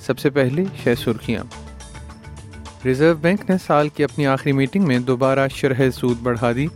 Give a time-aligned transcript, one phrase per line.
[0.00, 1.44] سب سے پہلے شہ سرخیاں۔
[2.84, 6.66] ریزرو بینک نے سال کی اپنی آخری میٹنگ میں دوبارہ شرح سود بڑھا دی۔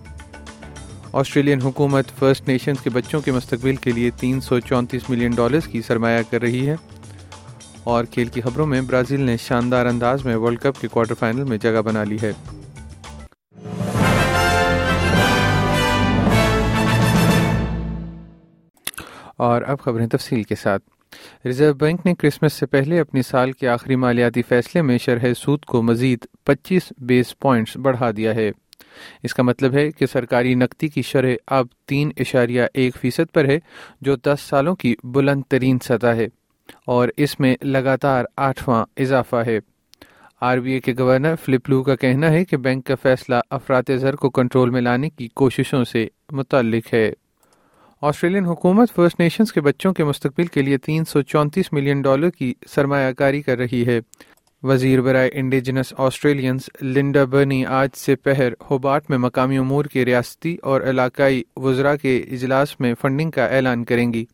[1.12, 5.66] آسٹریلین حکومت فرسٹ نیشنز کے بچوں کے مستقبل کے لیے تین سو چونتیس ملین ڈالرز
[5.66, 6.76] کی سرمایہ کر رہی ہے۔
[7.84, 11.44] اور کھیل کی خبروں میں برازیل نے شاندار انداز میں ورلڈ کپ کے کوارٹر فائنل
[11.44, 12.32] میں جگہ بنا لی ہے۔
[19.36, 20.82] اور اب خبریں تفصیل کے ساتھ۔
[21.44, 25.64] ریزرو بینک نے کرسمس سے پہلے اپنی سال کے آخری مالیاتی فیصلے میں شرح سود
[25.64, 28.50] کو مزید پچیس بیس پوائنٹس بڑھا دیا ہے۔
[29.22, 33.48] اس کا مطلب ہے کہ سرکاری نقدی کی شرح اب تین اشاریہ ایک فیصد پر
[33.48, 33.58] ہے،
[34.00, 36.26] جو دس سالوں کی بلند ترین سطح ہے،
[36.86, 39.58] اور اس میں لگاتار آٹھواں اضافہ ہے۔
[40.40, 43.90] آر بی اے کے گورنر فلپ لو کا کہنا ہے کہ بینک کا فیصلہ افراد
[44.00, 47.10] زر کو کنٹرول میں لانے کی کوششوں سے متعلق ہے۔
[48.02, 52.30] آسٹریلین حکومت فرسٹ نیشنز کے بچوں کے مستقبل کے لیے تین سو چونتیس ملین ڈالر
[52.30, 54.00] کی سرمایہ کاری کر رہی ہے۔
[54.62, 60.56] وزیر برائے انڈیجنس آسٹریلینز لنڈا برنی آج سے پہر ہوبارٹ میں مقامی امور کے ریاستی
[60.62, 64.24] اور علاقائی وزراء کے اجلاس میں فنڈنگ کا اعلان کریں گی۔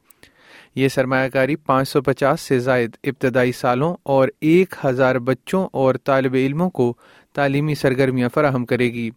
[0.74, 5.94] یہ سرمایہ کاری پانچ سو پچاس سے زائد ابتدائی سالوں اور ایک ہزار بچوں اور
[6.04, 6.94] طالب علموں کو
[7.34, 9.10] تعلیمی سرگرمیاں فراہم کرے گی۔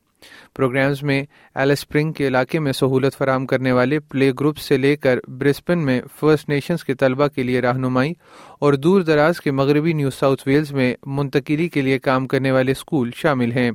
[0.55, 1.23] پروگرامز میں
[1.55, 6.02] ایلسپرنگ کے علاقے میں سہولت فراہم کرنے والے پلے گروپ سے لے کر برسپن میں
[6.19, 8.14] فرسٹ نیشنز کے طلبہ کے لیے رہنمائی
[8.59, 12.71] اور دور دراز کے مغربی نیو ساؤتھ ویلز میں منتقلی کے لیے کام کرنے والے
[12.71, 13.71] اسکول شامل ہیں۔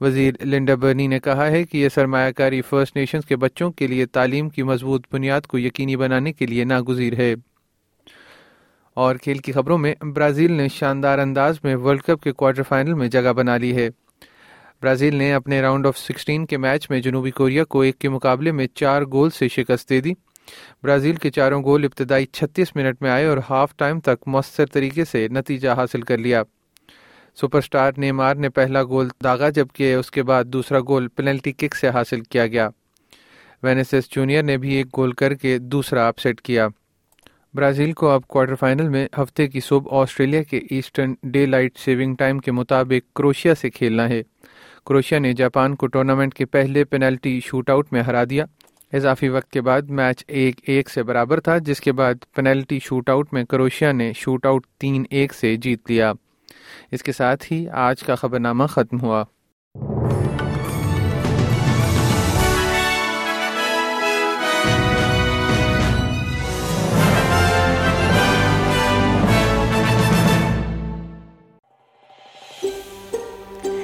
[0.00, 3.86] وزیر لنڈا برنی نے کہا ہے کہ یہ سرمایہ کاری فرسٹ نیشنز کے بچوں کے
[3.86, 7.34] لیے تعلیم کی مضبوط بنیاد کو یقینی بنانے کے لیے ناگزیر ہے۔
[8.94, 12.94] اور کھیل کی خبروں میں برازیل نے شاندار انداز میں ورلڈ کپ کے کوارٹر فائنل
[12.94, 13.88] میں جگہ بنا لی ہے۔
[14.82, 18.52] برازیل نے اپنے راؤنڈ آف سکسٹین کے میچ میں جنوبی کوریا کو ایک کے مقابلے
[18.52, 20.12] میں چار گول سے شکست دے دی۔
[20.82, 25.04] برازیل کے چاروں گول ابتدائی چھتیس منٹ میں آئے اور ہاف ٹائم تک مؤثر طریقے
[25.04, 26.42] سے نتیجہ حاصل کر لیا۔
[27.36, 31.76] سپر سٹار نیمار نے پہلا گول داغا، جبکہ اس کے بعد دوسرا گول پینلٹی کک
[31.76, 32.68] سے حاصل کیا گیا۔
[33.62, 36.68] وینیسس جونیئر نے بھی ایک گول کر کے دوسرا اپ سیٹ کیا۔
[37.54, 42.14] برازیل کو اب کوارٹر فائنل میں ہفتے کی صبح آسٹریلیا کے eastern daylight saving
[42.14, 44.22] time کے مطابق کروشیا سے کھیلنا ہے۔
[44.86, 48.44] کروشیا نے جاپان کو ٹورنامنٹ کے پہلے پینلٹی شوٹ آؤٹ میں ہرا دیا۔
[48.92, 53.08] اضافی وقت کے بعد میچ ایک ایک سے برابر تھا، جس کے بعد پینلٹی شوٹ
[53.08, 56.12] آؤٹ میں کروشیا نے شوٹ آؤٹ تین ایک سے جیت لیا۔
[56.92, 59.24] اس کے ساتھ ہی آج کا خبر نامہ ختم ہوا۔